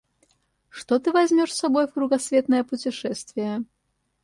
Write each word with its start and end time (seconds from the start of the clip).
Что 0.69 0.97
ты 0.97 1.11
возьмешь 1.11 1.53
с 1.53 1.59
собой 1.59 1.85
в 1.87 1.93
кругосветное 1.93 2.63
путешествие? 2.63 3.65